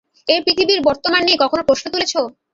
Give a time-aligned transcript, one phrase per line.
[0.27, 2.21] এই পৃথিবীর বর্তমান নিয়ে কখনো প্রশ্ন তুলেছো?